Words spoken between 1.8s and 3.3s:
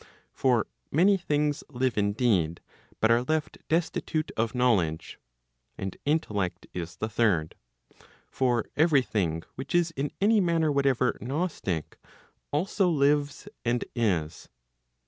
indeed, but are